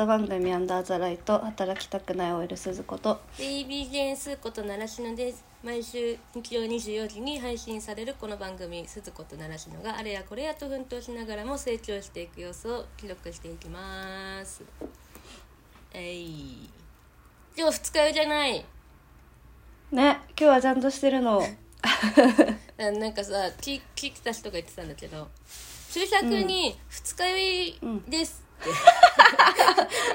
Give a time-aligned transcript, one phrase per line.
[0.00, 3.20] スト番組「アンダーザライト」働きたくない OL 鈴子と。
[3.38, 14.62] ベイビージェーンスーこと習志野です毎週日曜24時に配信されるこの番組「鈴子と習志野」があれやこれやと奮闘しながらも成長していく様子を記録していきます。
[15.92, 16.70] えい
[17.54, 18.64] 今日二日酔いじゃないね
[19.92, 21.46] 今日はちゃんとしてるの。
[22.78, 25.28] ななんかさ聞聞いてた人が言ってたんだけど
[25.92, 27.78] 注釈に「二日酔い
[28.08, 28.39] です」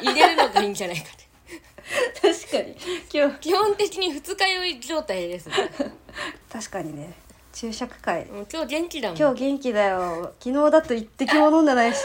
[0.02, 1.26] 入れるのがいいんじゃないかって。
[2.22, 2.76] 確かに。
[3.13, 3.40] 今日。
[3.40, 5.55] 基本的に二日酔い状態です、ね、
[6.52, 7.13] 確かにね。
[7.54, 8.26] 注釈会。
[8.26, 9.18] もう今日元気だもん。
[9.18, 10.34] 今日元気だよ。
[10.40, 11.99] 昨日だと一滴も飲んでないし。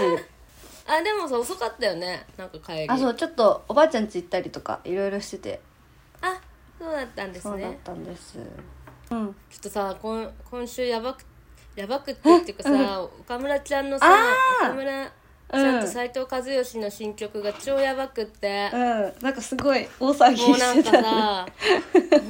[0.87, 2.25] あでもさ遅かったよね。
[2.37, 2.89] なんか帰り。
[2.89, 5.61] あそうちょっとおばあちゃん家行ったりとかいろいろしてて。
[6.21, 6.41] あ
[6.79, 8.39] そうだったんですそうだっねたんです。
[9.11, 9.35] うん。
[9.51, 11.25] ちょっとさ今今週やばく
[11.77, 14.67] やばくってっていうかさ、岡村ちゃんのさあー！
[14.67, 15.13] 岡村
[15.53, 21.47] ちゃんと斉藤和義の新曲が超やばくって、うんなんかすごい大騒ぎもうなんかしてたねさ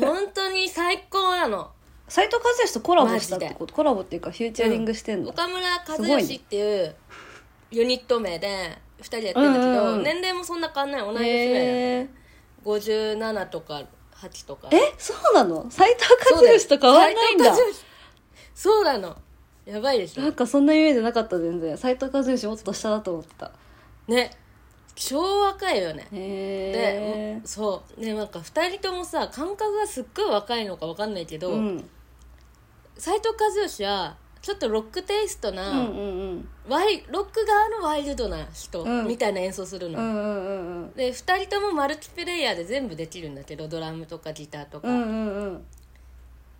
[0.00, 1.70] 本当に最高なの。
[2.08, 3.74] 斎藤和義とコラボしたってこと？
[3.74, 6.94] コラボっていうかフューチャリングしてんの、岡村和義っていう
[7.70, 10.02] ユニット名で2人でやってるんだけど、うんうんうん。
[10.02, 12.08] 年齢もそんな変わんない同い年ぐらいなのへえ
[12.64, 13.82] 57とか
[14.16, 14.68] 8とか。
[14.72, 14.78] え？
[14.98, 15.70] そうなの？
[15.70, 16.04] 斎藤
[16.34, 17.54] 和義と変わんないんだ。
[18.54, 19.16] そうなの
[19.70, 20.22] やばいでしょ。
[20.22, 21.78] なんかそんなイメージなかった全然。
[21.78, 23.52] 斎藤和義もっと下だと思ってた。
[24.08, 24.32] ね。
[24.96, 26.08] 超若いよね。
[26.10, 28.00] でそう。
[28.00, 31.88] でなんか2人ともさ感覚がすっごい若いのか分かんないけどうん。
[32.98, 36.00] 斎、藤和義はちょっとロックテイストな、うんうんう
[36.34, 36.48] ん。
[36.68, 39.06] ワイロック側のワイルドな人うん。
[39.06, 40.92] みたいな演奏するの、うんうんうんうん。
[40.94, 45.66] で2人ともマルチプレイヤーで全部できるんだけどドラムとかギターとか、うんうんうん。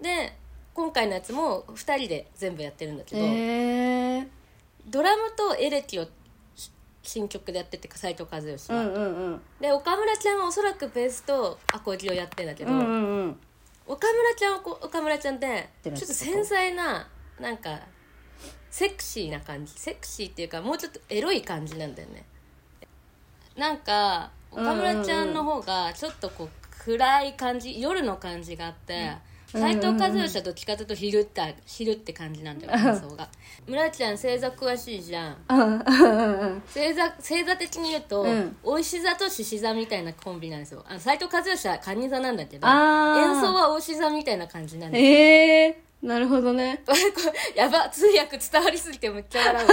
[0.00, 0.36] で
[0.74, 4.28] 今回のやつも2人で全部やってるんだけど、へえ
[4.86, 6.06] ドラムとエレキを
[6.54, 6.70] し
[7.02, 9.40] 新曲でやってて斎藤和義は、うんうんうん。
[9.60, 13.40] で岡村ちゃんはおそらくベースとアコギをやってんだけど、うんうんうん。
[13.86, 17.08] 岡村ちゃんはこ岡村ちゃんってちょっと繊細な
[17.40, 17.80] なんか
[18.70, 19.72] セクシーな感じ。
[19.72, 22.24] セクシーっていうかもうちょっとエロい感じなんだよね。
[23.56, 26.48] なんか岡村ちゃんの方がちょっとこう
[26.84, 29.12] 暗い感じ夜の感じがあって
[29.52, 33.28] 斎藤和義はどっちかというと昼って昼って感じなんだよ 感想が。
[33.66, 35.36] 村ちゃん星座詳しいじゃん。
[36.72, 38.56] 星座星座的に言うと、うん。
[38.62, 40.84] お石座と獅子座みたいなコンビなんですよ。
[40.98, 45.08] 斎藤和義は蟹座なんだけど演奏はお牛座みたいな感じなんですよ。
[45.08, 46.82] へえなるほどね。
[47.54, 49.68] やば通訳伝わりすぎてめっちゃ笑う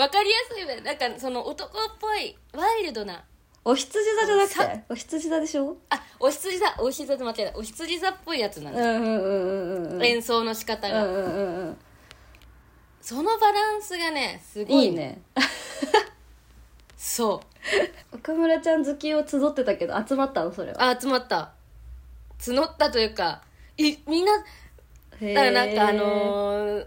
[0.00, 0.08] わ。
[0.08, 0.80] かりやすいね。
[0.80, 3.22] なんかその男っぽいワイルドな
[3.68, 5.76] お羊座じゃなくさてお羊座でしょ？
[5.90, 6.72] あお羊座。
[6.78, 7.58] お羊座と間違えた。
[7.58, 10.04] お羊座っぽいやつなんです、うんうんうんうんうん。
[10.04, 11.76] 演奏の仕方が、うんうんうんうん。
[13.02, 14.86] そのバランスがねすごい。
[14.86, 15.20] いいね。
[16.96, 17.42] そ
[18.12, 18.16] う。
[18.16, 20.52] 岡村ちゃん好きを集ってたけど集まったの？
[20.52, 20.90] それは。
[20.90, 21.50] あ集まった。
[22.38, 23.42] 募ったというか
[23.76, 24.32] いみんな
[25.20, 26.86] へだからなんかあのー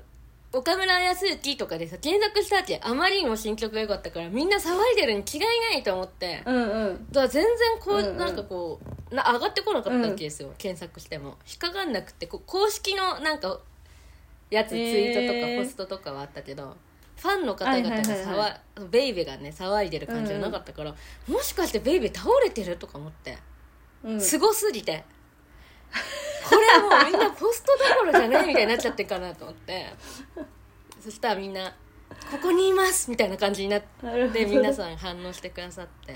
[0.52, 6.42] 岡村康之とかでさ検索したわけあまりにも新曲が良かったからみんな騒いでるに違いないと思って。
[6.46, 6.60] うんう
[6.94, 7.08] ん。
[7.12, 8.18] だから全然こう、うんうん。
[8.18, 8.80] なんかこ
[9.12, 11.38] うな上がってこなかったわけですよ、検索しても。
[11.48, 13.60] 引っかかんなくてこう公式のなんか
[14.50, 16.76] やつツイートとかへーポストとかはあったけど、
[17.18, 18.62] ファンの方々がはいはいはい騒、はい。
[18.90, 20.96] ベイベがね騒いでる感じはなかったから、
[21.28, 23.38] もしかしてベイベ倒れてるとか思って。
[24.04, 24.22] うん。
[24.22, 25.04] すごすぎて、
[26.50, 29.86] これもうみんなポストどころじゃないみたいになっちゃってるかなと思って。
[31.04, 31.74] そしたらみんな
[32.32, 36.16] 「ここにいます」みたいな感じになって皆さん反応してくださって。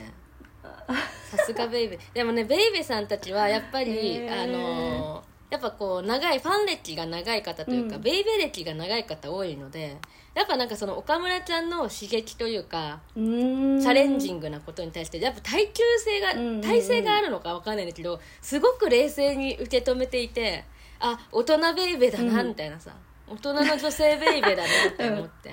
[1.31, 1.99] さすがベイベー。
[2.13, 8.01] でもねベイベーさんたちはやっぱりあのーやっぱこう長いファン歴が長い方というか、うん。
[8.01, 9.97] ベイベー歴が長い方多いので
[10.33, 16.61] やっぱなんかその岡村ちゃんの刺激というかチャレンジングなことに対してやっぱ耐久性が、うんうんうん。
[16.61, 20.65] 耐性があるのかわかんないんだけどすごく冷静に受け止めていて
[20.99, 22.47] あ大人ベイベーだなうん。
[22.47, 22.91] みたいなさ、
[23.27, 25.51] 大人の女性ベイベーだなって思って、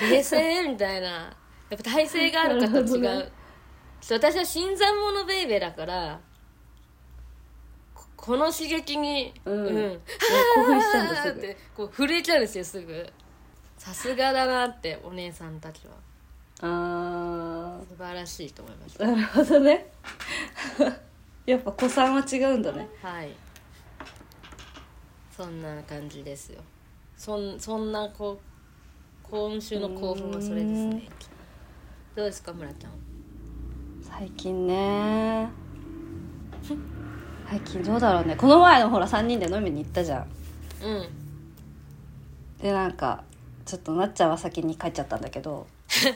[0.00, 1.08] 冷静みたいな。
[1.70, 3.32] やっぱ体勢がある方と違 う、
[4.10, 6.20] 私は新参者ベイベーだから
[8.20, 9.66] ここの刺激にうん。
[9.66, 10.00] うん。
[10.54, 11.38] 興奮しちゃうんだすぐ。
[11.38, 13.12] ってこう震えちゃうんですよすぐ。
[13.78, 15.94] さすがだなってお姉さんたちは。
[16.62, 19.90] あ素晴らしいと思いましたーなるほどね。
[21.46, 22.86] やっぱ子さんは違うんだね。
[23.02, 23.34] はい。
[25.34, 26.60] そんな感じですよ。
[27.16, 31.08] そんそんなこう今週の興奮はそれですね。
[32.14, 32.92] どうですか村ちゃん。
[34.02, 35.69] 最近ね
[37.50, 38.36] 最近どうだろうね。
[38.36, 40.26] この前のほら3人で飲みに行ったじゃん。
[40.84, 41.08] うん。
[42.62, 43.24] でなんか
[43.66, 45.66] ちょっとなっちゃんは先に帰っちゃったんだけど。
[45.88, 46.10] そ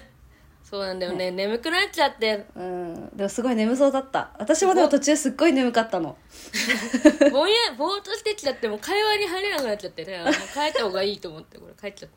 [0.78, 1.32] そうなんだよね。
[1.32, 2.46] 眠くなっちゃって。
[2.54, 3.16] うん。
[3.16, 4.30] でもすごい眠そうだった。
[4.38, 6.16] 私もでも途中すっごい眠かったの。
[7.32, 10.16] ぼんやぼーっとしてきちゃってもう会話に入れなくなっちゃってね。
[10.22, 10.38] もう帰
[10.70, 12.10] った方がいいと思ってこれ帰っちゃっ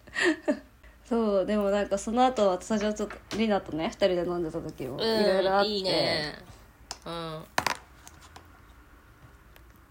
[0.46, 0.54] た。
[1.10, 6.36] そうでもなんかその後私はちょっとリナとね二人で飲んでた時もうんいろいろあって、いいね。
[7.04, 7.44] うん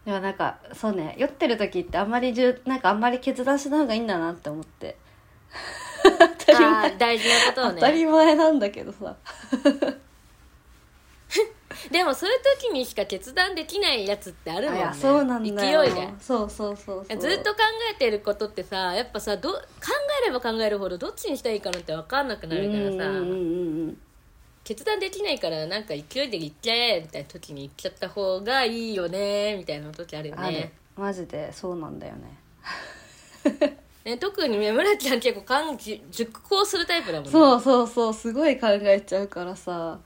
[0.07, 4.97] でもなんかそうね酔ってる時ってあんまりじゅなんかあんまり決断しない方がいいんだなって思って。
[6.05, 6.91] 当たりあ前。
[6.93, 9.17] ー大事なことを当たねり前なんだけどさ。
[11.91, 14.89] でもそういう時にしか決断できないやつってあるもんね。
[14.95, 15.83] そうなんだよ。
[15.83, 16.09] 勢いで。
[16.21, 17.19] そうそうそうそう。
[17.19, 17.59] ずっと考
[17.93, 19.59] えてることってさやっぱさど考
[20.23, 23.99] えれば考えるほどどっちにしたらいいかなって分かんなくなるからさ、うんうんうんうん
[24.67, 30.73] 決断できないからなんか勢いで行っちゃえみたいな時に行っちゃった方がいいよねみたいな時あるよね。
[30.97, 33.77] マジでそうなんだよね。
[34.05, 37.31] ね特に村ちゃん結構感じ熟考するタイプだもんね。
[37.31, 40.01] そうそうそうすごい考えちゃうからさ、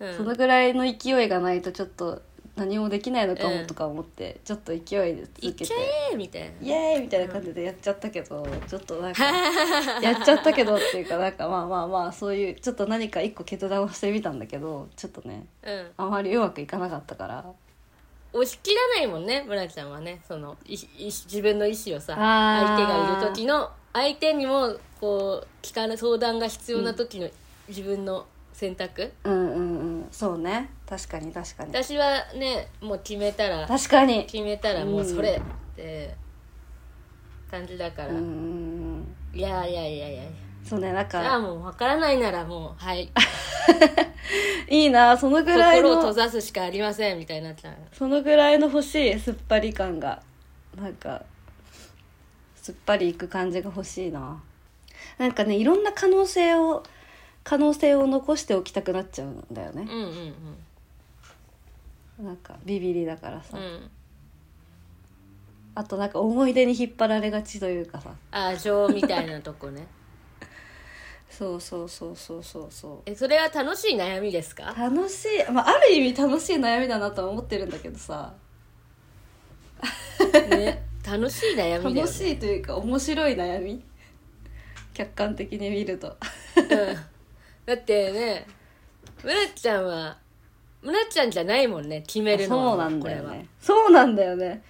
[0.00, 2.20] うん、そのぐらいの勢いがないとちょっと
[2.58, 3.60] 何もできないのかうん。
[3.60, 4.80] もとか思って、ちょっと勢い
[5.16, 5.74] で行続けて
[6.16, 6.48] みたいな。
[6.60, 9.24] イエーイみたいな感じでやっちゃったけど、ちょっとなんか
[10.02, 15.90] やっちゃったけどっていうかなんかまあまあまあそういうちょっと何か一個決断をしてみたんだけどちょっとねうん。
[15.96, 17.44] あまりうまくいかなかったから。
[18.32, 20.20] 押し切らないもんね村ちゃんはね。
[20.26, 27.28] そのいい自分の意思をさ相手がいる時の相手にもこう聞かな相談が必要な時の
[27.68, 29.67] 自分の選択、うんうんう
[30.04, 30.70] んそうね。
[30.88, 31.70] 確かに確かに。
[31.74, 34.24] 私はねもう決めたら確かに。
[34.26, 36.14] 決めたらもうそれって
[37.50, 40.22] 感じだから、うんいやいやいやいや
[40.64, 43.10] そうねなんじゃあかもう分からないならもうはい。
[44.68, 50.22] いいなそのぐらい心を閉のざすしかありませんみたいになっちゃうそのぐらいの欲しい酸っぱり感が。
[50.76, 51.22] なんか
[52.54, 54.40] 酸っぱりいく感じが欲しいな。
[55.16, 56.82] なんかねいろんな可能性を
[57.48, 59.82] 可能性を残しておきたくなっちゃうんだよね。
[59.82, 59.90] うん
[62.20, 63.64] うんなんかビビりだからさ、うん。
[63.64, 63.90] うん
[65.74, 68.10] あとなんか思い出に引っ張られがちというかさ。
[68.32, 69.86] あ情みたいなとこね。
[71.30, 72.66] そうそうそうそうそう。
[72.70, 74.74] そえそれは楽しい悩みですか？
[74.76, 78.34] う楽しい、まあ、ある意味楽しい悩みだなとは思ってるんだけどさ。
[80.50, 80.82] ね。
[81.06, 83.82] 楽しい悩みね、楽しいというか面白い悩み。
[84.92, 86.08] 客観的に見ると。
[86.56, 87.17] うん
[87.68, 88.46] だってね
[89.22, 90.16] 村ちゃんは
[90.80, 93.32] 村ちゃんじゃないもんね決めるのはそうなんだよこれは。
[93.34, 94.62] ねそうなんだよね。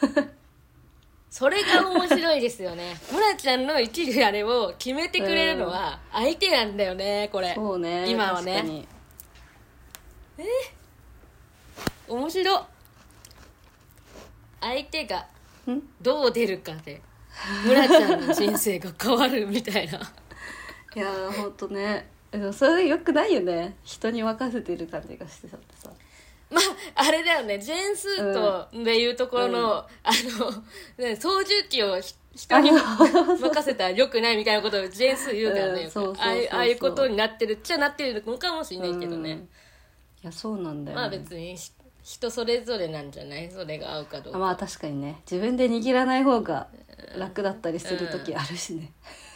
[1.28, 2.96] それが面白いですよね。
[3.12, 7.54] 村ちゃんの生きるあれを決めてくれるのは相手なんだよねこれ。
[7.54, 8.54] そうね今はね。
[8.54, 8.88] 確かに。
[12.08, 12.62] 面白い
[14.62, 15.26] 相手が
[15.70, 15.82] ん？
[16.00, 17.02] どう出るかで
[17.66, 20.00] 村ちゃんの人生が変わるみたいな
[20.98, 22.08] いやーほんとね。
[22.30, 23.76] でもそれよくないよね。
[23.84, 25.90] 人に任せてる感じがしてたってさ。
[26.50, 26.60] ま
[26.96, 27.58] ああれだよね。
[27.58, 29.86] ジェーンスーとでいうところの、あ
[30.98, 35.90] の、ね、操縦機をひ人に任せたらよくないみたいなことをジェーンスー言うからね、
[36.50, 39.38] ああいうことになってるっちゃなってるのかもしれないけどね、うん。
[39.38, 39.46] い
[40.22, 41.70] やそうなんだよ、ね、まあ別にひ
[42.02, 43.50] 人それぞれなんじゃない？
[43.50, 44.38] それが合うかどうか。
[44.38, 45.20] あまあ確かにね。
[45.30, 46.68] 自分で握らない方が
[47.18, 48.92] 楽だったりする時あるしね、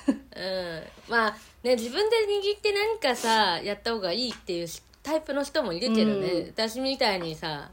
[0.08, 0.82] うん。
[1.10, 7.70] まあね自分で握って何かさやった方がいいっていうしタイプの人もいるけどね、うん私みたいにさ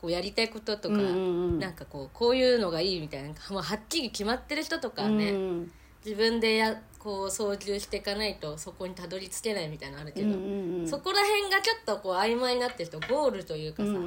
[0.00, 5.72] こうやりたいこととか、うんなんかこうこういうのがいいみたいな、まあ、はっきり決まってる人とかはね、うん。
[6.04, 14.04] 自分でやこう操縦していかないとそこにたどり着けないみたいなのあるけど、うんうんうんそこら辺がちょっとこう曖昧になってる人ゴールというかさ、うんうんう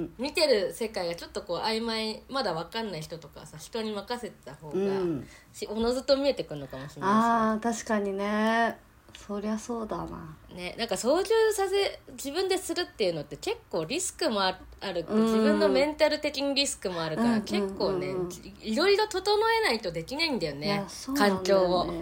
[0.00, 4.86] ん見てる世界がちょっとこう曖昧まだ分かんない人とかはさ人に任せてた方が、うん。
[4.86, 8.78] うんしおのずと見えてくるのかもしれなあー確かにね。
[9.26, 10.36] そりゃそうだな。
[10.48, 18.30] しねねなんか操縦させ自分でするっていうのって結構リスクもああるうん自分のメンタル的にリスクもあるから、うん結構ねうんうん。
[18.62, 19.20] いろいろ整
[19.62, 21.92] えないとできないんだよいねやそうなん環境を。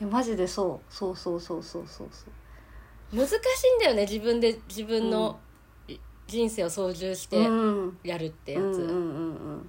[0.00, 0.92] いやマジでそう？
[0.92, 2.08] そうそうそうそうそう。
[2.10, 3.36] そう難しい
[3.76, 5.38] んだよね自分で自分の
[5.88, 7.98] い人生を操縦してうん。
[8.02, 9.68] やるってやつ、うんうんうん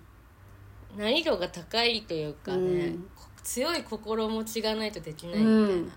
[0.98, 3.00] 難易度が高いというかね、うん。
[3.16, 5.92] こ強い心持ちがないとできないうんみたいな、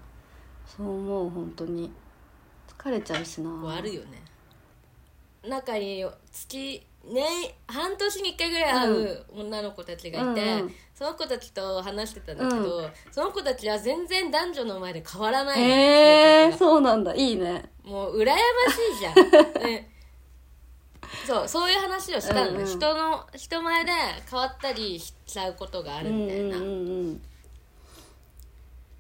[0.66, 1.90] そう思う本当に。
[2.76, 3.48] 疲れちゃうしな。
[3.48, 4.22] こうあるよね。
[5.48, 7.24] 中に月年
[7.66, 10.74] 半年に1回ぐらい会う女の子たちがいて、うんうん。
[10.94, 16.58] その子たちと話してたんだけど、その子たちは全然男女の前で変わらないのへえ性格が。
[16.58, 17.14] そうなんだ。
[17.14, 17.70] いいね。
[17.84, 18.38] もう羨まし
[18.96, 19.90] いじゃん、 ね、
[21.26, 22.66] そうそういう話をしたのね、うんうん。
[22.66, 23.92] 人の人前で
[24.30, 26.66] 変わったりしちゃうことがあうんうんるみたいな、うんう
[27.12, 27.22] ん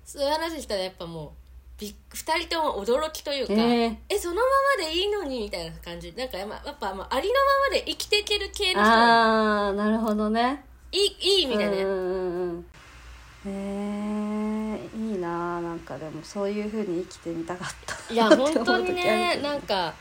[0.04, 1.39] そういう話したらやっぱもうび
[1.86, 3.98] 2人とも驚きというか、え。
[4.08, 4.42] えそのま
[4.78, 6.12] までいいのにみたいな感じ。
[6.14, 11.76] なんかやっぱやっぱまあありのままで生きていける系の人ああなるほどねいいいい意味でね、
[13.46, 19.94] へえいいななんかでもそういうふうに生きてみたかったいや本当にねなんか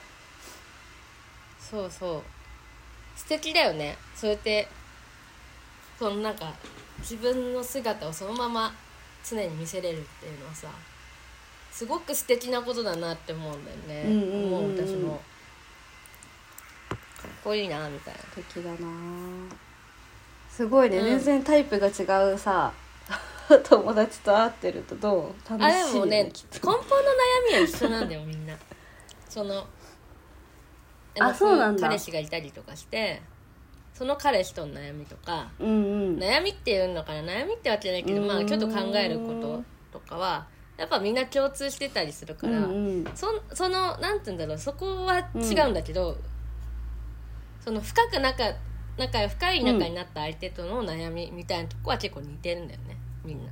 [1.60, 2.22] そうそう
[3.16, 4.68] 素敵だよねそうやって
[6.00, 6.54] そのなんか
[7.00, 8.74] 自分の姿をそのまま
[9.24, 10.68] 常に見せれるっていうのはさ
[11.72, 14.50] すごく素敵なことだなって思うんだよね、うんうんうんうん。
[14.50, 15.22] もう私も。
[16.90, 18.78] かっこいいなみたいな素敵だな。
[20.50, 21.06] すごいね、うん。
[21.06, 22.74] 全然タイプが違うさ
[23.64, 25.78] 友達と会ってるとどう楽あしい？
[25.80, 26.84] よでもね根本の悩
[27.50, 28.54] みは一緒なんだよみんな。
[29.30, 29.66] その
[31.20, 31.82] あそうなんだ。
[31.88, 33.22] 彼氏がいたりとかして
[33.94, 35.72] その彼氏との悩みとかうんう
[36.12, 36.18] ん。
[36.18, 37.22] 悩みっていうのかな？
[37.34, 39.34] 悩みってわけじゃないけど、まあ、ちょっと考えるこ
[39.92, 40.48] ととかは
[40.80, 43.06] やっぱみんな共通してたりするかうんら、うん。
[43.14, 46.16] そそのなんて言うんだろうそこは違うんだけど、
[47.64, 48.46] その深く仲
[48.98, 52.96] 仲深い仲になった相手との悩みみたいなとこは結構似てるんだよね
[53.26, 53.52] みんな。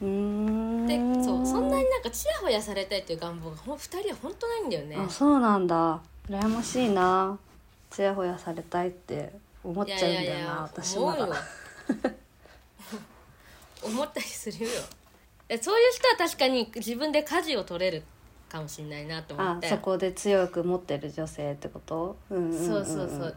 [0.00, 0.86] うーん。
[0.86, 4.96] でそうそんなになんかちやほやされたいっていう願望がほん2人は本当ないんだよね。
[4.96, 6.00] あそうなんだ。
[6.30, 7.38] 羨ましいな。
[7.90, 9.32] ちやほやされたいって
[9.62, 11.34] 思っちゃうんだよな私まだ思うよ。
[13.84, 14.70] 思ったりするよ
[15.48, 18.02] でそういう人は確かに自分で舵を取れる
[18.48, 19.66] かもしれないなと思って。
[19.68, 22.66] あそこで強く持ってる女性ってこと、うんうんんん。
[22.66, 23.36] そうそうそう。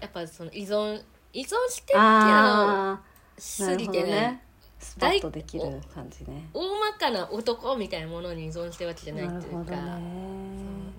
[0.00, 1.02] やっぱその依存
[1.32, 3.00] 依存してっていうのをああ
[3.40, 4.04] しなるすぎてね。
[4.04, 4.44] ほどね。
[4.78, 5.64] スパッとできる
[5.94, 6.48] 感じね。
[6.54, 9.72] 大まかな男みたいなものに依存してるわけじゃないっていうか。
[9.72, 9.80] ね。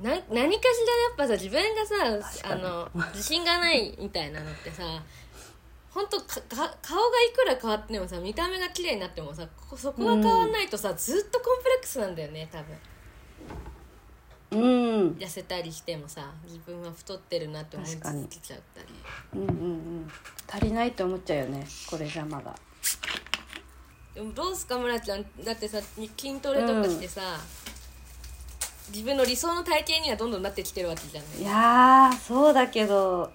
[0.03, 0.53] な何かしらや
[1.13, 2.61] っぱさ自分がさあ確かに。
[2.61, 4.83] の自信がないみたいなのってさ
[5.93, 12.77] 本当かか顔がいくら変わってもさ見た目が綺麗になってもさこそこが変わんないとさ、ずっとコンプレックスなんだよね多分。
[14.51, 15.09] うん。
[15.13, 18.87] 痩せたりしてもさ自分は太ってるなって思い続けちゃったり。
[19.33, 19.51] うんうんう
[20.01, 20.11] ん。
[20.49, 22.55] 足りないって思っちゃうよねこれじゃまだ
[24.13, 25.25] でもどうすか村ちゃん。
[25.43, 27.21] だってさ筋トレとかしてさ、
[28.89, 31.41] 自分の理想の体型にはどんどんなってきてるわけじゃない。
[31.41, 33.31] いやーそうだけど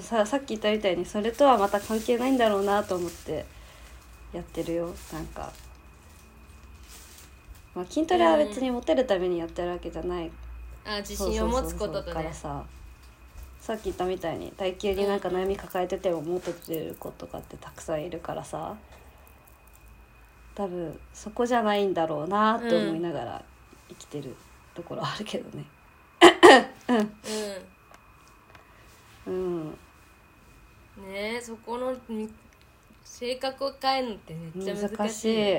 [0.00, 3.44] ささっき言ったみたいにそれとはまた関係ないんだろうなと思って
[4.32, 4.94] やってるよ。
[5.12, 5.52] なんか、
[7.74, 10.30] まあ、筋トレは別にモテるためにやってるわけじゃない。
[10.84, 12.64] あ自信を持つこととからねさ。
[13.60, 18.76] さっき言ったみたいに体型になんか悩み抱えててもモテてる子とかってたくさんいるからさ。
[20.54, 23.44] 多分そこじゃないんだろうなって思いながら
[23.88, 24.36] 生きてる
[24.74, 25.64] ところあるけどね。
[26.88, 27.06] うんうん
[29.32, 29.76] ね
[31.36, 32.28] えそこのみ
[33.04, 35.56] 性格を変えるのってめっちゃ難しい難しい。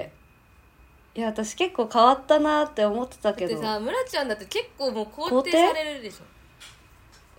[1.14, 6.24] いや私結構変わったなって思ってただってけどさ村ちゃんだって結構もう肯肯定定されるでしょ。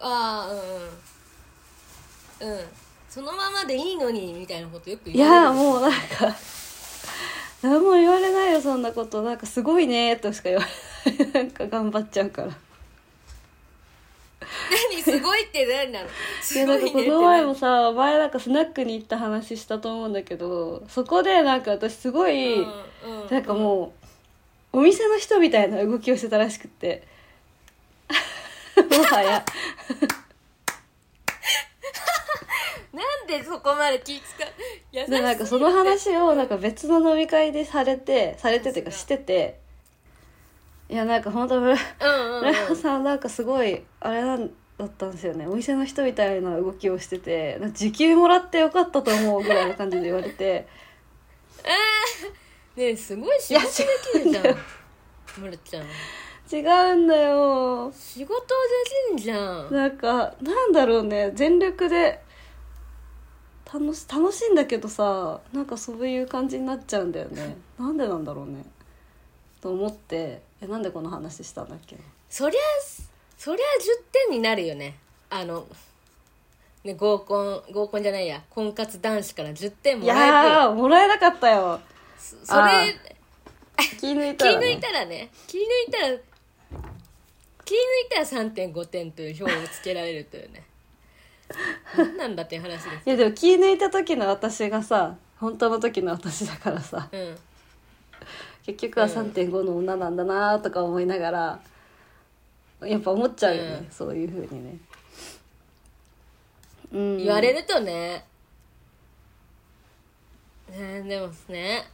[0.05, 0.53] ああ
[2.43, 2.59] うんうん。
[2.59, 2.65] うん。
[3.09, 5.99] そのままでいいのにみたいなことよくい言われるやもうなんか
[7.63, 9.23] 何も言われないよそんなこと。
[9.23, 10.65] なんかすごいねとしか言わ
[11.07, 11.33] れない。
[11.33, 12.53] なんか頑張っちゃうから
[14.93, 16.07] 何すごいって何なの？
[16.07, 16.11] い
[16.43, 23.93] すやなんかこごいねっての前も何さ前なんかスナックに行った話したと思うんだけどそこでなんか私すごい、うんうんなんかも
[24.73, 27.03] うお店の人みたいな動きをしてたらしくって。
[28.99, 29.45] もはや。
[32.93, 34.23] なんでそこまで気使
[35.07, 35.11] う？
[35.11, 39.61] でなんかその話をなんか別の飲み会でされてされてっていうかしてて。
[40.89, 41.77] いやなんか本当村う
[42.07, 44.51] んうん、うん、さんなんかすごいあれなん
[44.83, 45.47] だったんですよね。
[45.47, 50.67] お店の人みたいな動きをしてて時給もらってよかったと思うぐらいの感じで言われて。
[52.75, 54.57] ねえすごい仕事できるじゃん。
[55.39, 55.85] 村ちゃん
[56.55, 56.61] 違
[56.93, 57.93] うんだよ。
[57.95, 58.45] 仕事で
[59.11, 59.73] きんじゃん。
[59.73, 61.31] なんかなんだろうね。
[61.35, 62.21] 全力で
[63.73, 67.57] 楽し楽しいんだけどさなんかそういう感じになっちゃうんだよね。
[67.79, 68.65] なんでなんだろうね。
[69.61, 71.97] と思ってえなんでこの話したんだっけ？
[72.29, 72.61] そりゃ
[73.43, 74.95] そりゃ10点になるよね。
[75.29, 75.67] あの
[76.85, 78.41] ね合コン合コンじゃないや。
[78.49, 81.81] 婚活男子から10点もいらえるよやーもらえなかったよ。
[82.17, 82.95] そそれ
[83.99, 85.29] 気抜い気たら、ね、抜いたらね。
[85.49, 86.17] 気抜いたら
[87.65, 87.79] 気抜い
[88.11, 90.63] たら3.5点という表をつけられるというね。
[91.97, 97.09] 何なんだっていう話ですいやでも気抜いた時の私がさ本当の時の私だからさ。
[97.11, 97.37] うん。
[98.67, 101.61] 結局は3.5の女なんだなとか思いながら
[102.87, 103.91] やっぱ思っちゃうよね、うん。
[103.91, 104.79] そういうふうにね。
[106.93, 107.17] うん。
[107.19, 108.25] 言われるとね。
[110.71, 111.85] ねでもね。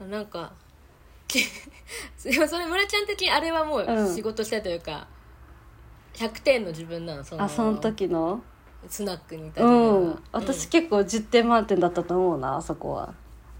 [0.00, 0.52] なんか
[1.28, 4.14] でも それ村ちゃん的にあれはもううん。
[4.14, 5.06] 仕事したというか、
[6.14, 7.44] 100点の自分なのその。
[7.44, 8.42] あその時の？
[8.88, 10.22] スナックにいたう自分はん。
[10.32, 13.12] 私結構10点満点だったと思うなあそこは。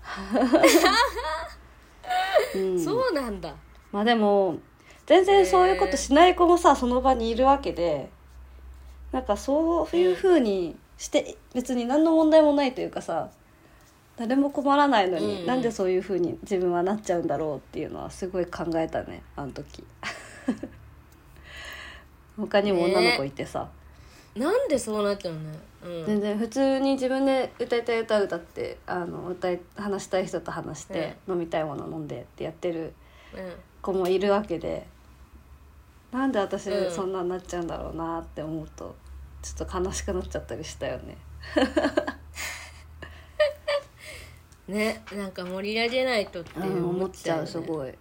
[2.55, 2.83] うん。
[2.83, 3.55] そうなんだ。
[3.93, 4.59] まあでも
[5.09, 8.11] 全然そういうことしない子もさその場にいるわけで
[9.11, 13.31] なんかそういうふうにして別に何の問題もないというかさ
[14.19, 15.47] 誰も困らないのに、うん。
[15.47, 19.83] なんでそういうふうに自分はなっちゃうんだろうっていうのはすごい考えたねあの時。
[22.37, 23.69] 他にも女の子いてさ、
[24.37, 25.41] なんでそうなっちゃうの？
[25.41, 26.07] ねうん。
[26.07, 32.93] 全然普通に自分で歌いたい歌歌ってあの歌い話したい人と話して、飲みたいもの飲んでってやってる
[33.35, 33.53] うん。
[33.81, 34.87] 子もいるわけで
[36.13, 36.91] なんで私うん。
[36.95, 38.97] そんなになっちゃうんだろうなって思うと
[39.43, 41.17] ちょっと悲しくなっちゃったりしたよね。
[44.69, 47.95] ねなんか盛り上げないとってうん、思思っちゃうっちゃう,、すごい。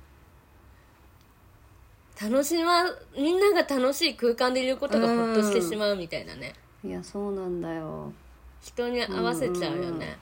[2.19, 2.83] 楽しま
[3.15, 8.11] みんなが楽しい空間でいることがほっとしてしまうみたいなね、いやそうなんだよ。
[8.61, 10.01] 人に合わせちゃうよね、うんうん。
[10.01, 10.15] うん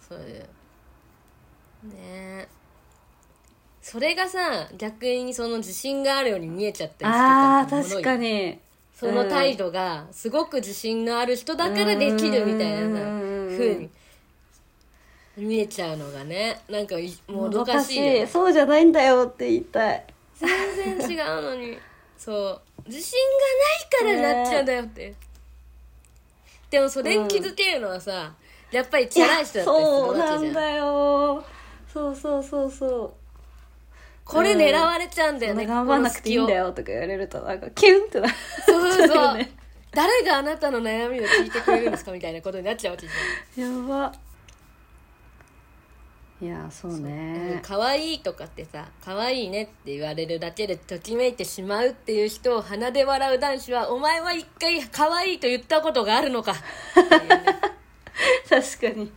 [0.00, 0.40] そういう。
[0.40, 0.48] ね。
[1.96, 2.48] え
[3.82, 8.58] それがさ逆にその自信があるように見えちゃったりしてあーたりする確かに。
[8.94, 13.90] その態度がすごく自信のある人だからできるみたいなさうんうに
[15.38, 18.26] 見えちゃうのがねなんかいももどどかしいよね。
[18.26, 20.04] そうじゃないんだよって言いたい。
[20.38, 21.78] 全然違うのに。
[22.18, 22.60] そう。
[22.86, 23.18] 自信
[24.02, 25.14] がないからなっちゃうんだよって、
[26.70, 28.32] でもそれに気づけるのはさ、
[28.70, 30.42] やっぱりチャラい人だったりするそうわけじゃん。
[30.44, 31.44] なんだよ。
[31.92, 33.12] そうそうそうそう。
[34.30, 38.30] これ狙われちゃうんだよね、頑張んなくていいんだよよとか言われるとなんかキュンってなっ
[38.64, 39.46] そうそうそう、
[39.90, 43.08] 誰があなたの悩みを聞いてくれるんですかみたいなことになっちゃうわけ
[43.54, 44.12] じやば。
[46.42, 56.58] いやそうゃん、ね可愛いとかってさ可愛いねって言われるだけでときめいてしまうっていう人を鼻で笑う男子はお前は一回可愛いと言ったことがあるのかね。
[58.48, 59.12] 確かに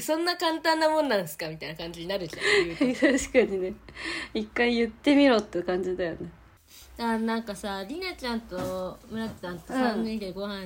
[0.00, 3.00] そんな簡単なもんなんですかみたいな感じになるじゃん言うと。
[3.18, 3.74] 確かにね。
[4.34, 6.30] 一回言ってみろって感じだよね。
[6.98, 10.64] あなんかさりなちゃんと村ちゃんと3人でご飯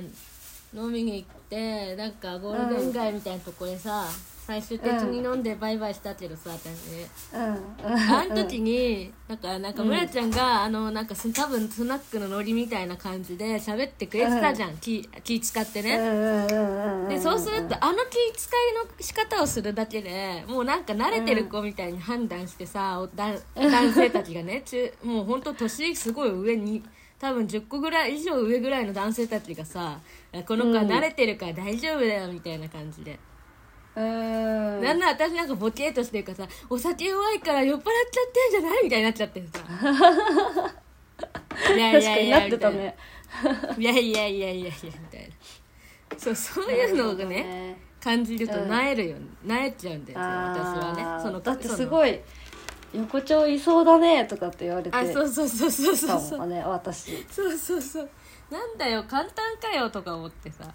[0.73, 4.07] 飲みに行って、なんかゴールデン街みたいなとこでさ、
[4.45, 7.07] 最終的に飲んでバイバイしたけどさ私ね。
[7.33, 7.85] うん。
[7.87, 18.23] あの時になんかなんか村ちゃんが、あのなんかす多分スナックのノリみたいな感じで喋ってくれてたじゃん、気気使ってね、うんうんうんうんでそうするとあの気遣
[18.71, 26.83] いの仕方をするだけでもうなんか慣れてる子みたいに判断してさ、おだ男性たちがね中もう本当年すごい上に
[27.19, 29.99] 多分10個ぐらい以上上ぐらいの男性たちがさ
[30.45, 33.17] この子は慣れてるから大丈夫だよみたいな感じで、
[33.95, 34.81] うん。
[34.81, 39.59] なんなら私なんかボケーとしてるからさお酒弱いから酔っ払っちゃってんじゃないみたいになっちゃってさ。
[41.75, 42.95] いや確かになってたね。
[43.77, 45.27] いやいやいやいやいやみたいな。
[46.17, 51.23] そうそういうのがね感じるとなえるよ、なえちゃうんだよ私はね。
[51.23, 52.19] そのだってすいごい
[52.93, 54.95] 横丁いそうだねとかって言われて。
[54.95, 56.47] あそうそうそうそうそうたそう。
[56.47, 57.25] ね私。
[57.29, 58.09] そうそうそう。
[58.51, 60.65] なんだよ簡単かよとか思ってさ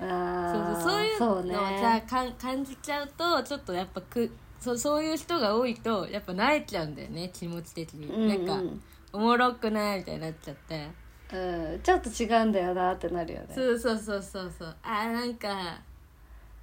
[0.00, 1.54] そうあそうそういうのをね。
[1.80, 8.28] さかん感じちゃうとちょっとやっぱくそうそういう人が多いとやっぱ慣れちゃうんだよね気持ち的に、うんうん。
[8.28, 8.76] なんか
[9.12, 10.88] おもろくないみたいになっちゃって。
[11.32, 11.80] うん。
[11.82, 13.46] ちょっと違うんだよなってなるよね。
[13.54, 14.76] そうそうそうそうそう。
[14.82, 15.80] あーなんか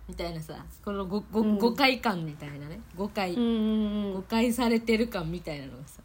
[0.07, 1.57] みたいなさこのごご、うん。
[1.57, 2.79] 誤解感みたいなね。
[2.95, 4.13] 誤解、うんうんうん。
[4.13, 6.01] 誤解されてる感みたいなのがさ。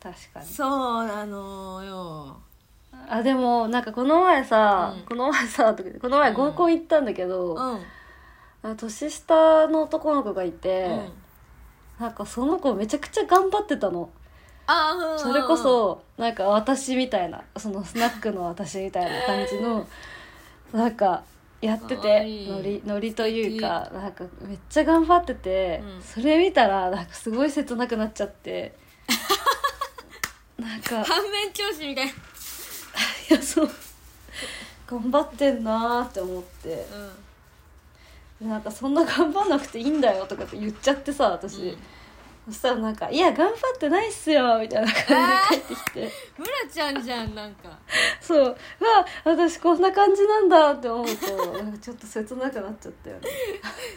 [0.00, 0.46] 確かに。
[0.46, 2.36] そうなのよ
[3.10, 5.04] あでもなんかこの前さ、うん。
[5.04, 7.80] この前さこの前合コン行ったんだけど、うん。
[8.62, 12.02] あ年下の男の子がいて、うん。
[12.04, 14.10] なんかその子めちゃくちゃ頑張ってたの。
[14.66, 19.86] あーうんそれこそなんか私みたいなそのスナックの私みたいな感じの
[20.74, 21.22] なんか
[21.62, 22.50] やってかわていい。
[22.50, 26.02] ノリノリというかなんかめっちゃ頑張ってて、うん。
[26.02, 28.74] それ見たらなんかすごい切なくなっちゃって。
[30.58, 32.12] なんか反面教師みたいな、
[33.30, 33.70] いやそう。
[34.86, 36.86] 頑張ってんなーって思って。
[38.40, 41.76] なんかそんな頑張んなくていいんだよとかって言っちゃってさ私、
[42.46, 46.12] そしたらなんか「いや頑張ってないっすよ」みたいな感じで帰ってきて。
[46.38, 47.76] 村ちゃんじゃんなんか。
[48.20, 48.42] そう。
[48.44, 48.56] わ
[49.24, 53.28] 私こんな感じなんだって思うとなんかちょっと切なくなっちゃったよね。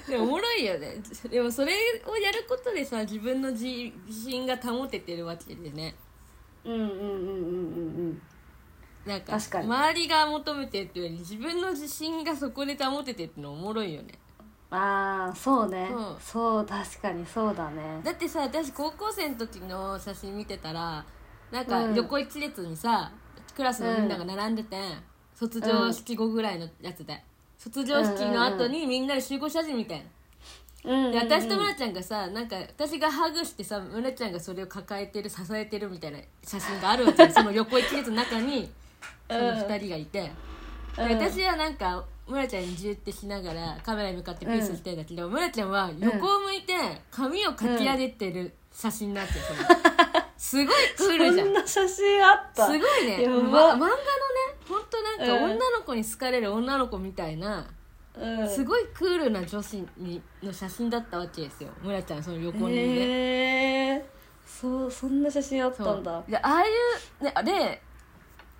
[0.10, 0.98] でもおもろいよね。
[1.30, 1.74] でもそれ
[2.06, 3.66] をやることでさ自分の自
[4.08, 5.96] 自信が保ててるわけでね。
[6.66, 7.04] うんうんうんうんう
[8.10, 8.22] ん
[9.06, 9.66] なんか確かに。
[9.66, 14.14] 周りが求めてるっていうより自分の自信がそこで保ててってのおもろいよね。
[14.70, 15.90] ああそうね。
[15.92, 16.16] うん。
[16.20, 18.02] そう確かにそうだね。
[18.04, 21.04] だってさ私高校生の時の写真見てたら
[21.52, 21.96] なんかうん。
[21.96, 23.12] 横一列にさ、
[23.56, 24.78] クラスのみんなが並んでて、
[25.36, 27.24] 卒業式後ぐらいのやつで。
[27.58, 30.06] 卒業式の後にみんなで集合写真みたいな。
[30.84, 31.12] うん。
[31.12, 37.30] で私と村ちゃんがさなんか私がハグしてさ村ちゃんがそれを抱えてる支えてるみたいな写真があるわけよ。
[37.32, 38.72] その横一列の中に
[39.32, 40.32] その2人がいて、で
[40.98, 41.12] うん。
[41.12, 46.74] 私はなんか村ちゃんにジュってしながらカメラに向かってピースしてんだけど、村ちゃんは横を向いて
[47.10, 49.40] 髪をかき上げてる写真になってる。
[49.40, 49.60] それ
[50.38, 51.48] すごいクールじゃん。
[51.48, 52.66] そんな写真あった？
[52.66, 53.96] すごいね、ま、漫画のね
[54.68, 55.52] ほんとなんかうん。
[55.52, 57.68] 女の子に好かれる女の子みたいな、
[58.16, 58.50] うん。
[58.50, 61.70] すごいクールな女子にの写真だったわけですよ。
[61.84, 64.06] 村ちゃんその横にいるへえ
[64.46, 66.24] そうそんな写真あったんだ。
[66.28, 66.66] でああい
[67.22, 67.82] うねあれ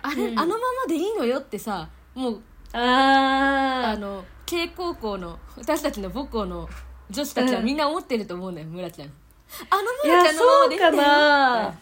[0.02, 0.38] あれ、うん。
[0.38, 2.40] あのままでいいのよってさもう
[2.72, 6.68] ああの慶高校の私たちの母校の
[7.10, 9.08] 女子たちはみんな思ってると思うんだよ、村ちゃん。
[9.70, 10.92] あの村ちゃんのままでいいんだよ。
[10.92, 11.06] そうか
[11.70, 11.74] な。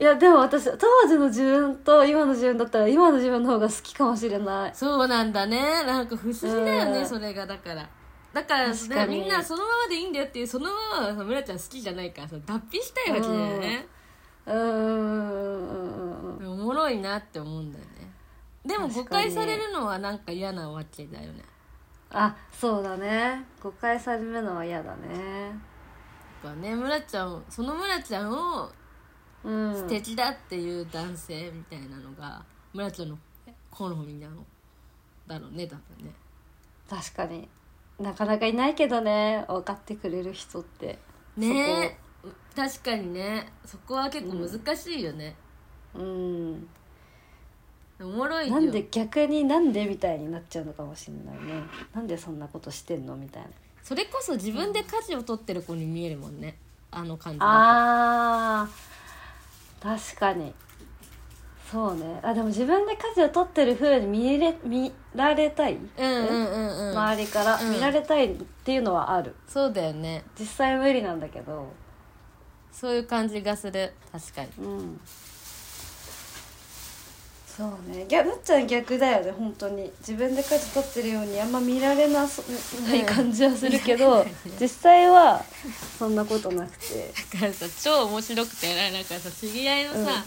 [0.00, 4.74] いやでも私当時の自分と今の自分だったら今の自分の方が好きかもしれない。
[4.74, 5.60] そうなんだね。
[5.84, 7.06] なんか不思議だよね、うん。
[7.06, 7.88] それがだから。
[8.32, 9.20] だから確かに。
[9.20, 13.88] みんなそのままでいいんだよっていうそのままはさ村ちゃん好きじゃないからさ脱皮したいわけだよね、
[14.48, 17.90] うーんうんうんうんおもろいなって思うんだよね。
[18.64, 21.44] でも誤解されるのはなんか嫌なわけだよね。
[22.10, 23.44] あそうだね。
[23.62, 25.14] 誤解されるのは嫌だね。
[26.42, 26.74] やっぱね。
[26.74, 28.70] 村ちゃんその村ちゃんを
[29.44, 29.74] うん。
[29.74, 33.18] 素敵だっていう男性みたいなのが村ちゃんの
[33.70, 34.44] 好みなの
[35.26, 36.12] だろうね多分ね。
[36.88, 37.48] 確かに。
[37.98, 39.44] なかなかいないけどね。
[39.46, 40.98] 分かってくれる人って。
[41.36, 41.84] ね。
[41.84, 42.07] え
[42.54, 43.52] 確かにね。
[43.64, 45.36] そこは結構難しいよね、
[45.94, 46.68] うん。
[48.00, 48.54] おもろいよ。
[48.54, 51.62] なんで逆になんでみたいになっちゃうのかもしれないね。
[51.94, 53.48] なんでそんなことしてんのみたいな。
[53.82, 56.56] それこそ自分で舵を取ってる子に見えるもんね。
[56.90, 60.14] あの感じだあー。
[60.14, 60.54] 確かに。
[61.70, 62.20] そうね。
[62.22, 67.60] あでも自分で舵を取ってる風に見れ見られたい、とうんうんうんうん、周りから。
[67.60, 67.72] うん。
[67.72, 69.34] 見られたいっていうのはある。
[69.46, 70.24] そうだよね。
[70.38, 71.72] 実際無理なんだけど
[72.80, 73.92] そういう感じがする。
[74.12, 74.48] 確かに。
[74.58, 75.00] うん。
[77.46, 78.06] そうね。
[78.22, 79.90] むっちゃん逆だよね本当に。
[79.98, 82.42] 自分で舵取ってるようにあんま見られなそ
[82.82, 84.24] ない感じはするけど、
[84.60, 85.44] 実際は
[85.98, 87.12] そんなことなくて。
[87.32, 90.24] だからさ超面白くてなんかさ知り合いのさ、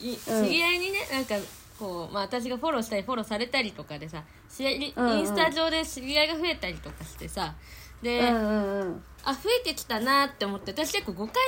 [0.00, 0.46] いうん。
[0.46, 1.34] 知り合いにねなんか
[1.78, 4.22] こう、まあ、私がフォローしたりフォローされたりとかでさ
[4.58, 7.54] インスタ上で知り合いが増えたりとかしてさ
[8.02, 9.02] で、うんうんうん。
[9.24, 11.40] あ増えてきたなって思って私結構誤解さ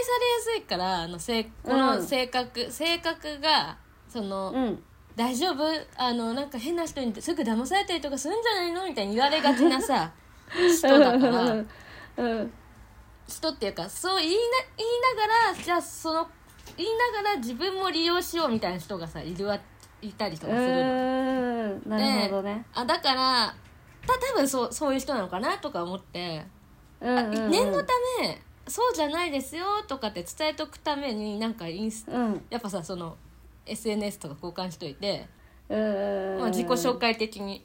[0.53, 4.83] れやすいからあのせこのうん性格、性格がその、うん。
[5.15, 5.63] 大丈夫？
[5.99, 8.87] あのなんか変な人にすぐ騙されたりとかするんじゃないの？
[8.87, 10.11] みたいに言われがちなさ
[10.49, 11.69] 人だからうん
[12.17, 12.53] うん
[13.29, 14.39] 人っていうかそう言いな
[14.77, 16.27] 言いながらじゃあその
[16.77, 19.59] 言いながら自分も利用しようみたいな人がさいるわ
[20.01, 20.77] いたりとうかするの。
[20.77, 21.91] ーん。
[21.91, 23.55] なるほどね、あだから
[24.07, 26.45] た多分そうそういう人なのかなとか思って、
[27.01, 32.43] うんうんうん、念のためそうじゃないですよとかって伝えとくためになんかインスうん。
[32.51, 33.17] やっぱさその
[33.67, 35.29] SNS とか交換しといて、
[35.69, 37.65] うんまあ、自己紹介的に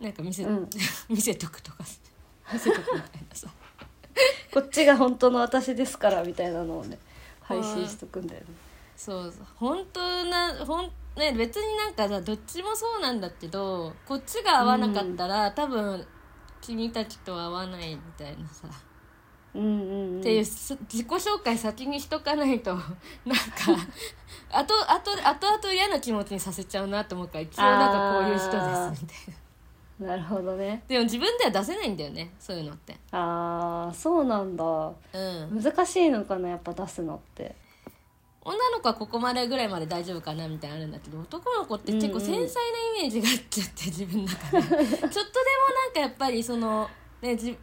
[0.00, 0.68] なんか見せ,、うん。
[1.08, 1.84] 見せとくとか。
[2.52, 3.48] 見せとくみたいなさ。
[4.52, 6.98] こっちが本当の私ですからみたいなのをね
[7.40, 8.46] 配信しとくんだよね。
[8.96, 16.06] そうそう本当なほんね別になんかさどっちもそうなんだけどこっちが合わなかったら、多分
[16.60, 18.68] 君たちとは合わないみたいなさ、
[19.54, 22.84] うんうん、うん、っていうす自己紹介先にしとかないと なんか
[24.50, 29.48] あとあとあとあと嫌な気持ちにさせちゃうなと思うから一応なんかこういう人ですみたいな。
[29.98, 30.84] なるほどね。
[30.86, 32.96] でも自分では出せないんだよねそういうのって。
[33.10, 34.64] ああそうなんだ。
[34.64, 35.60] うん。
[35.60, 37.56] 難しいのかなやっぱ出すのって
[38.48, 44.60] 女の子はここまでぐらいまで大丈夫かなみたいなのあるんだけど男の子って結構繊細なイメージがあっちゃって自分の中で。
[44.60, 46.88] ちょっとでもなんかやっぱりその
[47.20, 47.56] ねじ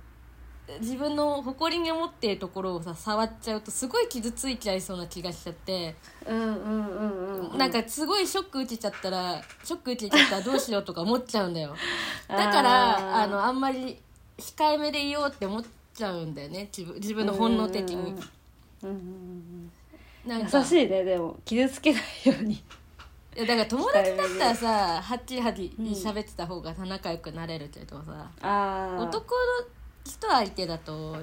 [0.80, 5.96] 自分の誇りに思っているところをさ触っちゃうとすごい傷ついちゃいそうな気がしちゃって、
[6.28, 11.76] うんうんうんうんなんかすごいショック受けちゃったらショック受けちゃったらどうしようとか思っちゃうんだよ。
[12.28, 13.98] だからあのあんまり
[14.38, 16.70] 控えめでいようって思っちゃうんだよね。
[16.76, 17.96] 自分自分の本能的に。
[17.96, 17.98] う
[18.88, 19.72] んうんうん
[20.26, 20.60] なんか。
[20.60, 21.38] 優しいねでも。
[21.46, 22.54] 傷つけないように。
[22.56, 29.68] いやだから友達だったらさはっちはち喋ってた方が仲良くなれるけどさ、ああ男の
[30.06, 31.18] 人相手だと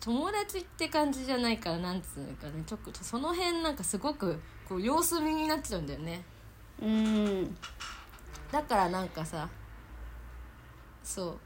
[0.00, 2.62] 友達って感じじゃないからなんつうかね。
[2.64, 6.22] ちょっとその辺なんかすごくこう様子見になっちゃうんだよね。
[6.80, 7.56] うん。
[8.52, 9.48] だからなんかさ
[11.02, 11.38] そう。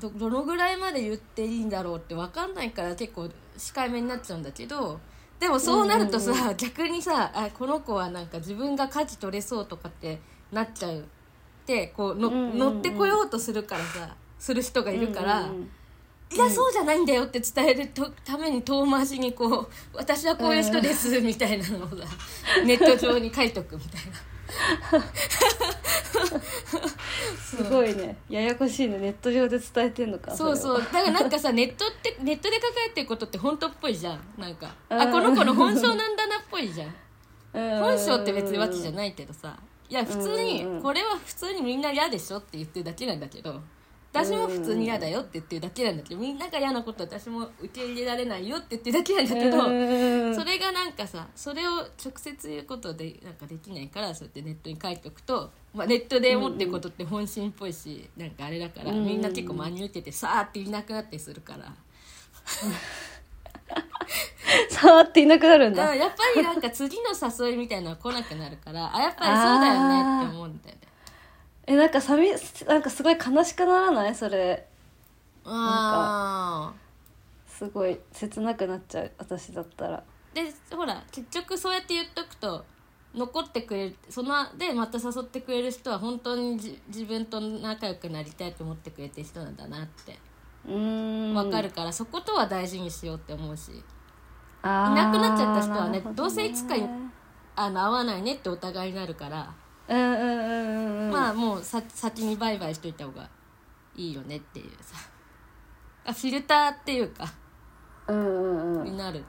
[0.00, 4.98] どどのぐらいまで言っていいんだろうって分かんないから結構控えめになっちゃうんだけど
[5.44, 10.18] でもそうなるとさ、うんうん逆にさあこの子はなんか自分が舵取れそうとかって
[10.50, 11.00] なっちゃう。
[11.00, 11.02] っ
[11.66, 15.42] てこうの、うんうんうん乗ってこようとするからさする人がいるから。
[15.42, 15.70] うんうん。
[16.32, 21.96] いやそうじゃないんだよって伝えるとために遠回しにこう「私はこういう人です」みたいなのをさ
[22.64, 24.12] ネット上に書いとくみたいな
[27.38, 28.16] すごいね。
[28.28, 28.98] ややこしいね。
[28.98, 30.78] ネット上で伝えてんのかそうそう。
[30.78, 34.20] だからなんかさ ネットってネットで書かれてることって本当っぽいじゃん。
[34.38, 35.00] なんかうん。
[35.00, 36.88] あこの子の本性なんだなっぽいじゃん。
[37.54, 37.78] うん。
[37.80, 39.56] 本性って別にわけじゃないけどさ。
[39.88, 40.82] いや普通にうん。
[40.82, 43.60] これは普通にみんな嫌でしょって言ってるだけなんだけど
[44.14, 50.34] 私も普通に嫌だよって言ってるだけなんだけどみんなが嫌なこと私も受け入れられないよって言ってるだけなんだけどうん。
[50.36, 59.04] それがなんかさそれを直接言うことでなんかできないからそうやってネットに書いておくと、まあ、ネットで思ってることって本心っぽいし、なんかあれだから、うん。
[59.04, 61.74] みんな結構真に受けてさーっていなくなったりするから、
[64.70, 65.90] 触っていなくなるんだ。
[65.90, 67.10] うんやっぱりなんか次の
[67.46, 70.83] 誘いみたいなのは来なくなるからあやっぱりそうだよねって思うんだよね。
[71.66, 72.28] えなんかさみ
[72.66, 74.14] なんかすごい悲しくならない？
[74.14, 74.66] それ。
[75.44, 76.72] あ
[77.46, 80.02] すごい切なくなっちゃう私だったら。
[80.34, 82.64] ーでほら結局そうやって言っとくと
[83.14, 90.18] 残ってくれるそのでまた誘ってくれる人は本当にじ自分と仲良くなりたいと思ってくれてる人なんだなって。
[90.66, 93.70] わかるから、そことは大事にしようって思うし。
[93.70, 93.82] い
[94.62, 96.06] なくなっちゃった人はねね。
[96.14, 96.74] どうせいつか
[97.54, 99.52] あの会わないねってお互いになるから、
[99.88, 101.10] うんうんうんうんうん。
[101.12, 103.28] まあもうさ先にバイバイしといた方が
[103.96, 104.96] いいよねっていうさ。
[106.06, 107.24] あフィルターっていうか。
[108.08, 108.84] うんうんうん。
[108.84, 109.24] になる。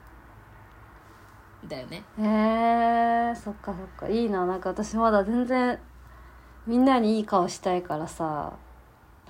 [1.64, 2.04] んだよね。
[2.18, 4.08] へえそっかそっか。
[4.08, 4.46] いいな。
[4.46, 5.78] なんか私まだ全然
[6.66, 8.54] みんなにいい顔したいからさ。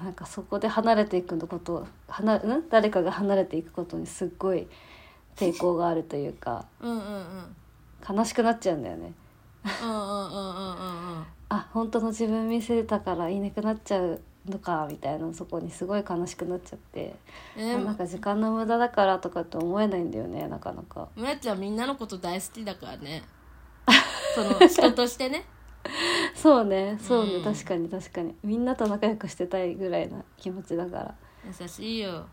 [0.02, 2.68] なんかそこで離れていくのこと離ん？
[2.68, 4.68] 誰かが離れていくことにすっごい
[5.36, 6.66] 抵抗があるというか。
[6.80, 8.16] うんうんうん。
[8.16, 9.14] 悲しくなっちゃうんだよね
[9.82, 11.26] うんうんうんうんうんうん。
[11.48, 17.14] あ本当の自分見せたからいなくなっちゃうのかみたいなそこにすごい悲しくなっちゃって、
[17.56, 21.08] えなんか時間の無駄だからとかって思えないんだよねなかなか。
[21.16, 23.22] 村ちゃんみんなのこと大好きだからね。
[24.34, 25.44] その人としてね。
[26.34, 27.44] そうねそうね、うん。
[27.44, 28.34] 確かに確かに。
[28.42, 31.14] みんなと仲良くしてたいぐらいな気持ちだから。
[31.60, 32.26] 優しいよ。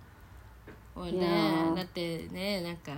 [0.95, 1.27] 俺ね。
[1.27, 1.75] ー。
[1.75, 2.91] だってねなんか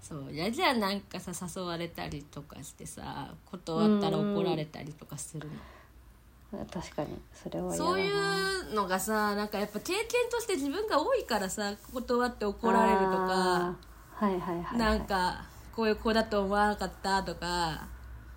[0.00, 6.64] そう嫌じゃんなんかさ誘われたりとかしてさ断ったら怒られたりとかするの。
[6.66, 7.20] 確かに。
[7.32, 13.76] それはそういうのがさなんかやっぱ経験として自分が多いからさ断って怒られるとかは
[14.22, 15.44] いはいはい、はい、なんか
[15.76, 17.88] こういう子だと思わなかったとか。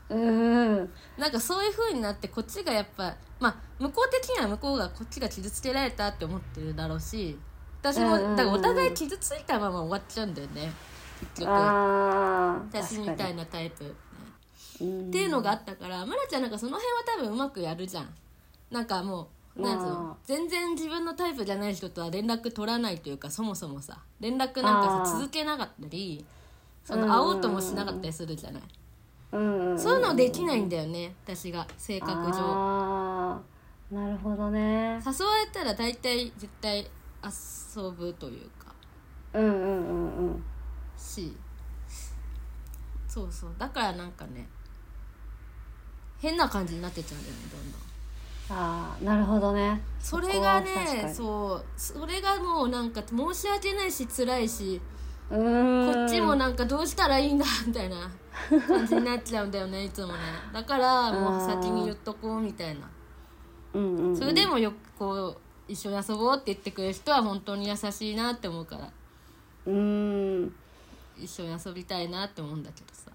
[0.10, 7.38] うんうんなんかそういう風になってこっちがやっぱまあ向こう的には向こうがこっちが傷つけられたって思ってるだろうし
[7.82, 10.72] 私もだからお互い傷ついたまま終わっちゃうんだよね
[11.26, 11.50] 結局。
[11.50, 18.10] 私みたいな、なタイプ、うんっていうのがあったから村ちゃんなんかその辺は多分うまくやるじゃん。
[18.72, 26.26] なんかもうなんつうあの全然自分のタイプじゃない人とは連絡取らないというかそもそもさ連絡なんかさ続けなかったり
[26.84, 28.64] その会おうともしなかったりするじゃない、
[29.32, 33.42] そういうのできないんだよね私が性格上。
[33.92, 35.00] なるほどね。
[35.06, 36.80] 誘われたら大体絶対
[37.24, 38.63] 遊ぶというか
[41.14, 41.36] し
[43.08, 44.48] そうそうだからなんかね
[46.20, 47.82] 変な感じになってっちゃうんだよねどんどん。
[48.50, 49.82] ああなるほどね。
[50.00, 51.14] それがねに。
[51.14, 54.82] そうそれがもうなんか申し訳ないし辛いし
[55.30, 55.94] うーん。
[55.94, 58.10] こっちもなんかどうしたらいいんだみたいな
[58.68, 60.20] 感じになっちゃうんだよね いつもね。
[60.54, 62.90] だからもう先に言っとこうみたいな。
[63.74, 64.18] うんうんうん。
[64.18, 68.90] それでもよくこう一緒に遊ぼうって言ってくれる人は本当に優しいなって思うから。
[69.66, 70.56] うーん
[71.18, 73.12] 一緒に遊びたいなって思うんだけどさ。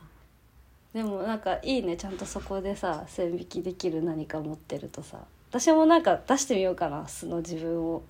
[0.92, 5.18] でもなんかいいねちゃんとそこでさ線引きできる何か持ってるとさ。
[5.50, 8.02] 私もなんか出してみようかな素の自分を。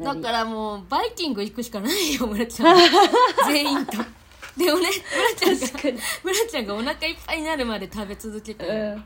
[0.00, 2.76] だからもうバイキング行くしかないよ村ちゃん。
[3.46, 3.92] 全員と。
[4.56, 4.88] でもね
[5.36, 9.04] 村ちゃんが村ちゃんがお腹いっぱいになるまで食べ続けて、うん。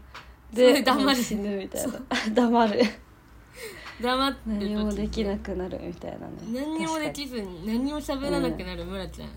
[0.53, 1.23] で黙る。
[1.23, 2.01] 死ぬみたいな。
[2.33, 2.81] 黙る。
[4.01, 6.33] 黙って何もできなくなるみたいなね。
[6.53, 9.31] 何にもできずに何も喋らなくなる村ちゃん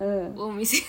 [0.00, 0.38] うん。
[0.38, 0.82] を見せ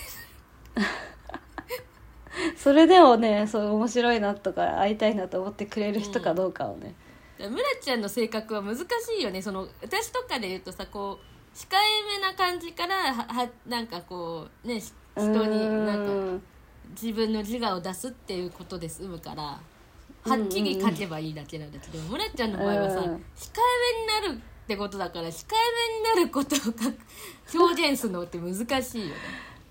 [2.55, 6.93] それでもねそう面白いなとか会いたいなと思ってくれる人かどうかをね、
[7.39, 8.85] 村ちゃんの性格は難し
[9.19, 9.41] いよね。
[9.41, 16.43] その私とかで言うとさこう控えめな感じからははなんかこうねし人になんかうん。
[16.91, 19.61] 自分の自我を出すっていうことで済むからは
[20.25, 23.03] っきり書けばいいだけなんだけど、村ちゃんの場合はさ、うん。
[23.03, 23.15] 控え
[24.23, 26.59] めになるってことだから控えめになることを
[27.63, 28.53] 表現するのって難
[28.83, 29.13] しいよね。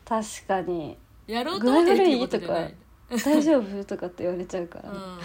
[0.07, 0.97] 確かに。
[1.27, 2.75] やろうと思ってるってことじゃない
[3.23, 4.91] 大丈夫とかって言われちゃうから。
[4.91, 5.19] ね、うん。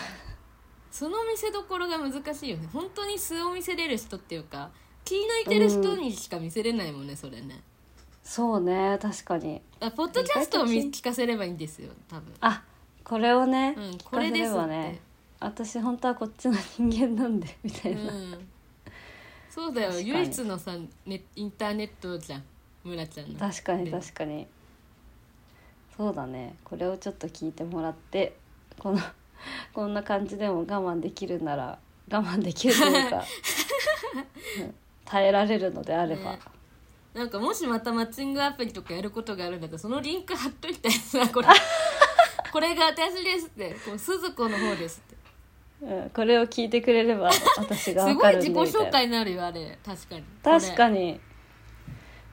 [0.91, 2.67] その見せどころが難しいよね。
[2.73, 4.71] 本当に素を見せれる人っていうか
[5.05, 7.63] 気抜いてる人にしか見せれないもんね、それね。
[8.23, 9.61] そうね確かに。
[9.79, 12.33] あポッドキャストを見聞かせればいいんですよ多分。
[12.41, 12.61] あ
[13.05, 14.99] これをね、うんこれですね
[15.39, 18.50] 私本当はこっちの人間なんでみたいな、うん
[19.53, 19.89] そうだよ。
[19.89, 20.09] 確かに。
[20.09, 20.71] 唯一のさ
[21.05, 22.43] ネインターネットじゃん。
[22.85, 23.39] 村ちゃんの。
[23.39, 24.47] 確かにで確かに。
[25.97, 26.55] そうだね。
[26.63, 28.37] これをちょっと聞いてもらって
[28.79, 28.99] この
[29.73, 31.77] こんな感じでも我慢できるなら
[32.09, 33.17] 我慢できるというか、
[34.59, 36.39] うん耐えられるのであれば、ね。
[37.13, 41.47] なんかもしまたマッチングアプリとかやることがあるんだったらそのリンク貼っといてさこれ。
[42.51, 43.75] これが私ですって。
[43.85, 45.20] こう鈴子の方ですって
[45.81, 49.79] うん、これを聞いてくれれば私が す分かるんごい自己でみたいな紹介になるよあれ。
[49.83, 50.23] 確かに。
[50.43, 50.99] 確かに。
[50.99, 51.21] に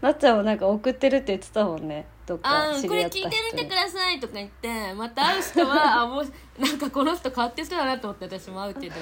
[0.01, 2.07] なっちゃんもなんか送ってるって言ってたもんね。
[2.27, 3.51] どっあか知ーこれ聞いり合った人に。
[3.51, 6.25] てみてくださいとか言ってまた会う人は あもう
[6.61, 8.97] なんかこの人変わってる人だなと思って私も会うけど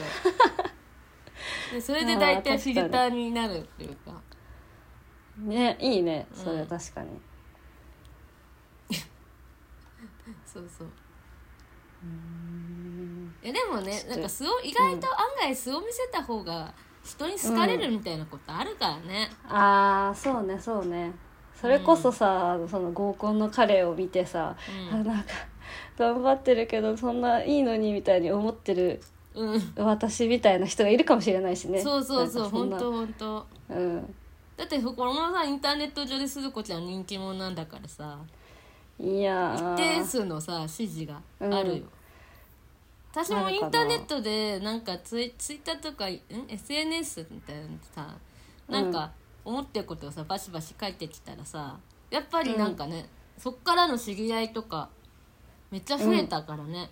[1.72, 4.12] でそれで大体フィルターになるっていうか。
[5.38, 6.26] ねいいね。
[6.32, 7.10] それうん確かに、
[10.46, 10.88] そうそう
[13.46, 21.12] えでもねなんか素を意外と案外素を見せた方が人に好かれるみたいなことあるからね、ああそうねそうね。
[21.54, 24.56] それこそさ、その合コンの彼を見てさ、
[24.90, 25.00] うん。
[25.00, 25.30] あなんか
[25.96, 29.00] 頑張ってるけどそんないいのにみたいに思ってる
[29.34, 31.80] うん、私みたいな人がいるかもしれないしね。
[31.80, 33.46] そうそうそう本当本当。
[33.68, 34.14] うん。
[34.56, 38.18] だってこのさインターネット上で鈴子ちゃん人気者なんだからさ。
[38.98, 41.88] いや一ー定数のさ支持があるよ、うん
[43.16, 48.14] 私もインターネットでなんかツイツイッターとかん？SNS みたいなのさ
[48.68, 49.10] なんか
[49.42, 51.78] 思ってることをさバシバシ書いてきたらさ
[52.10, 54.90] やっぱりなんかね、そっからの知り合いとか
[55.70, 56.90] めっちゃ増えたからね、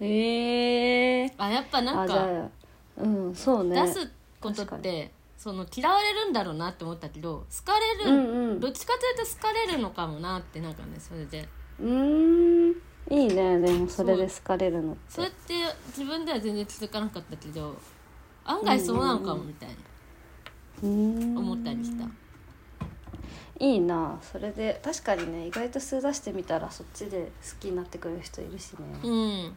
[0.00, 2.48] ええー、あやっぱなんか
[2.96, 3.82] うんそうね。
[3.82, 4.10] 出す
[4.40, 8.60] ことってその嫌われるんだろうなって思ったけど好かれる、うんうん。
[8.60, 11.46] どっちかというと好かれるのかもなってなんかねそれで。
[11.78, 15.00] うーんいいねでもそれで好かれるのって。
[15.08, 15.54] そうやって
[15.88, 17.76] 自分では全然気づかなかったけど
[18.44, 19.76] 案外そうなのかもみたいに
[20.82, 21.38] うーん。
[21.38, 22.04] 思ったりした、
[23.58, 24.80] いいなそれで。
[24.84, 29.56] 確かにね意外と数出してみたらそっちで好きになってくれる人いるしね、うん。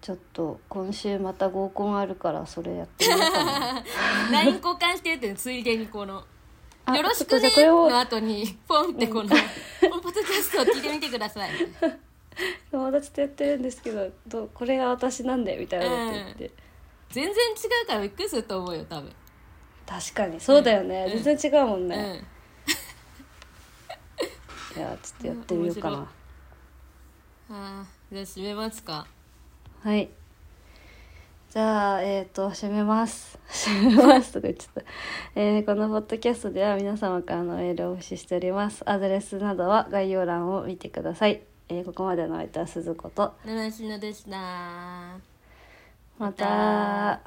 [0.00, 3.84] ちょっと今週また合コンあるからそれやってみようかな。
[4.30, 6.24] LINE 交換してるってついでにこの
[6.86, 9.97] 「あよろしくねじゃあこれ」をの後にポンってこの「このポッド
[10.28, 11.50] キャストを聞いてみてください」
[12.70, 16.50] 友達とやってるんですけどどうこれが私なんでみたいなこと言って、
[17.10, 17.34] 全然違
[17.84, 19.12] うからびっくりすると思うよ多分、
[19.86, 21.22] 確かにそうだよね、うん。
[21.22, 21.98] 全然違うもんうね、ん。
[24.76, 25.96] いやちょっとやってみようかな、
[27.48, 29.06] 面あーじゃあ締めますか。
[29.82, 30.08] はい
[31.58, 33.36] じゃあえっ、と締めます。
[33.50, 34.90] 締めますとか言っちゃった、
[35.34, 38.88] えーこのポッドキャストでは皆様からのメールを募集しております。
[38.88, 43.34] アドレスなどは概要欄を見てください、えーここまでの相手は鈴子と。
[43.44, 45.18] 七品でした。
[46.16, 47.22] また